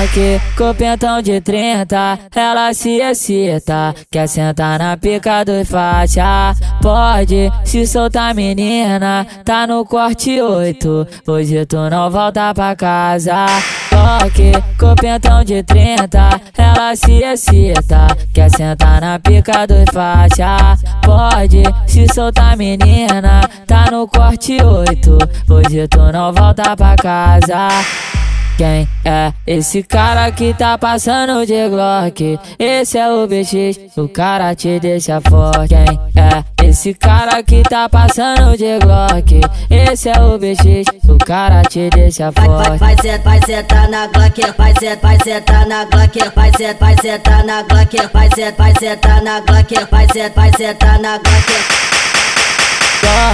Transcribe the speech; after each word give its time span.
Glock, 0.00 0.40
com 0.56 1.22
de 1.22 1.42
30, 1.42 2.18
ela 2.34 2.72
se 2.72 3.02
excita. 3.02 3.94
Quer 4.10 4.26
sentar 4.28 4.78
na 4.78 4.96
pica 4.96 5.44
do 5.44 5.62
faixa? 5.66 6.54
Pode 6.80 7.52
se 7.64 7.86
soltar, 7.86 8.34
menina. 8.34 9.26
Tá 9.44 9.66
no 9.66 9.84
corte 9.84 10.40
8. 10.40 11.06
Hoje 11.26 11.66
tu 11.66 11.76
não 11.90 12.10
volta 12.10 12.54
pra 12.54 12.74
casa. 12.74 13.44
Glock, 13.90 14.52
com 14.78 15.44
de 15.44 15.62
30, 15.62 16.40
ela 16.56 16.96
se 16.96 17.22
excita. 17.22 18.06
Quer 18.32 18.50
sentar 18.50 19.02
na 19.02 19.18
pica 19.18 19.66
do 19.66 19.84
faixa? 19.92 20.78
Pode 21.04 21.62
se 21.86 22.06
soltar, 22.08 22.56
menina. 22.56 23.42
Tá 23.66 23.90
no 23.90 24.08
corte 24.08 24.56
8. 24.62 25.18
Hoje 25.46 25.86
tu 25.88 26.10
não 26.10 26.32
volta 26.32 26.74
pra 26.74 26.96
casa. 26.96 27.68
Quem 28.60 28.86
é 29.06 29.32
esse 29.46 29.82
cara 29.82 30.30
que 30.30 30.52
tá 30.52 30.76
passando 30.76 31.46
de 31.46 31.66
Glock? 31.70 32.38
Esse 32.58 32.98
é 32.98 33.10
o 33.10 33.26
BX, 33.26 33.96
o 33.96 34.06
cara 34.06 34.54
te 34.54 34.78
deixa 34.78 35.18
forte. 35.18 35.68
Quem 35.68 35.98
é 36.14 36.68
esse 36.68 36.92
cara 36.92 37.42
que 37.42 37.62
tá 37.62 37.88
passando 37.88 38.54
de 38.58 38.78
Glock? 38.80 39.40
Esse 39.70 40.10
é 40.10 40.20
o 40.20 40.38
BX, 40.38 41.08
o 41.08 41.16
cara 41.16 41.62
te 41.62 41.88
deixa 41.88 42.30
vai, 42.32 42.44
forte. 42.44 42.78
vai, 42.80 42.96
set, 43.00 43.24
vai 43.24 43.40
sentar 43.46 43.88
na 43.88 44.06
Glock, 44.08 44.42
vai, 44.58 44.74
set, 44.78 45.00
vai 45.00 45.18
sentar 45.24 45.66
na 45.66 45.84
Glock, 45.86 46.18
vai, 46.36 46.52
set, 46.54 46.78
vai 46.78 46.96
sentar 47.00 47.44
na 47.46 47.62
Glock, 47.62 47.96
vai, 48.12 48.28
set, 48.36 48.56
vai 48.58 48.74
sentar 48.78 49.22
na 49.22 49.40
Glock, 49.40 49.74
vai, 49.90 50.06
set, 50.12 50.34
vai 50.36 50.52
sentar 50.58 50.98
na 50.98 51.16
Glock. 51.16 51.89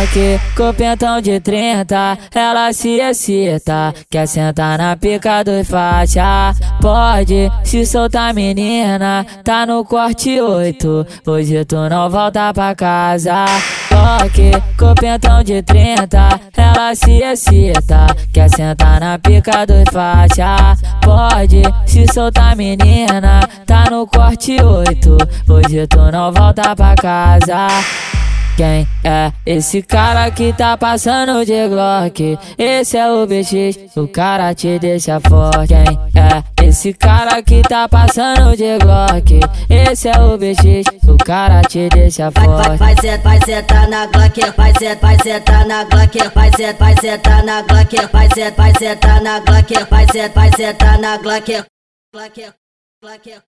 Glock, 0.06 0.40
com 0.56 0.74
pentão 0.74 1.20
de 1.20 1.40
30, 1.40 2.18
ela 2.34 2.72
se 2.72 3.00
excita. 3.00 3.94
Quer 4.10 4.26
sentar 4.26 4.78
na 4.78 4.96
pica 4.96 5.42
do 5.42 5.64
faixa? 5.64 6.54
Pode 6.80 7.50
se 7.64 7.84
soltar, 7.84 8.32
menina. 8.32 9.26
Tá 9.42 9.66
no 9.66 9.84
corte 9.84 10.40
8. 10.40 11.06
Hoje 11.26 11.64
tu 11.64 11.88
não 11.88 12.08
volta 12.08 12.52
pra 12.54 12.74
casa. 12.74 13.46
Glock, 13.90 14.50
com 14.78 14.94
pentão 14.94 15.42
de 15.42 15.62
30, 15.62 16.40
ela 16.56 16.94
se 16.94 17.22
excita. 17.22 18.06
Quer 18.32 18.48
sentar 18.50 19.00
na 19.00 19.18
pica 19.18 19.66
do 19.66 19.90
faixa? 19.90 20.76
Pode 21.02 21.62
se 21.86 22.06
soltar, 22.12 22.54
menina. 22.56 23.40
Tá 23.66 23.90
no 23.90 24.06
corte 24.06 24.62
8. 24.62 25.16
Hoje 25.48 25.86
tu 25.86 26.10
não 26.12 26.32
volta 26.32 26.76
pra 26.76 26.94
casa. 26.94 27.68
Quem 28.56 28.88
é 29.04 29.30
esse 29.44 29.82
cara 29.82 30.30
que 30.30 30.50
tá 30.50 30.78
passando 30.78 31.44
de 31.44 31.68
Glock? 31.68 32.38
Esse 32.56 32.96
é 32.96 33.06
o 33.12 33.26
BX, 33.26 33.94
o 33.94 34.08
cara 34.08 34.54
te 34.54 34.78
deixa 34.78 35.20
forte. 35.20 35.74
Quem 35.74 36.22
é 36.22 36.66
esse 36.66 36.94
cara 36.94 37.42
que 37.42 37.60
tá 37.60 37.86
passando 37.86 38.56
de 38.56 38.78
Glock? 38.78 39.40
Esse 39.68 40.08
é 40.08 40.18
o 40.18 40.38
BX, 40.38 40.86
o 41.06 41.18
cara 41.22 41.60
te 41.64 41.86
deixa 41.90 42.30
vai, 42.30 42.44
forte. 42.46 42.78
vai, 42.78 42.96
set, 42.98 43.22
vai 43.22 43.38
sentar 43.44 43.88
na 43.88 44.06
Glock, 44.06 44.40
vai, 44.56 44.72
set, 44.78 45.00
vai 45.02 45.18
sentar 45.22 45.66
na 45.66 45.84
Glock, 45.84 46.18
vai, 46.34 46.50
set, 46.56 46.78
vai 46.78 46.96
sentar 46.98 47.44
na 47.44 47.60
Glock, 47.60 47.94
vai, 48.10 48.28
set, 48.34 48.56
vai 48.56 48.72
sentar 48.78 49.20
na 49.20 49.40
Glock, 49.40 49.84
vai, 49.90 50.06
set, 50.10 50.34
vai 50.34 50.50
sentar 50.56 50.98
na 50.98 51.18
Glock. 51.18 51.62
Glock, 52.14 52.52
Glock. 53.02 53.42